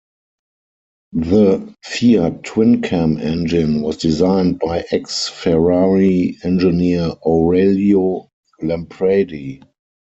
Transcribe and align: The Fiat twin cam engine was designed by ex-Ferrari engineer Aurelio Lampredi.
The 1.13 1.75
Fiat 1.85 2.43
twin 2.43 2.81
cam 2.81 3.17
engine 3.19 3.83
was 3.83 3.97
designed 3.97 4.57
by 4.57 4.83
ex-Ferrari 4.89 6.37
engineer 6.43 7.11
Aurelio 7.23 8.31
Lampredi. 8.63 9.61